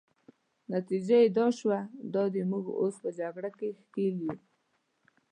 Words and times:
نتیجه 0.73 1.17
يې 1.23 1.29
دا 1.37 1.45
شوه، 1.57 1.79
دا 2.13 2.23
دی 2.33 2.41
موږ 2.51 2.65
اوس 2.79 2.95
په 3.03 3.09
جګړه 3.19 3.49
کې 3.57 3.67
ښکېل 3.79 4.15
یو. 4.25 4.35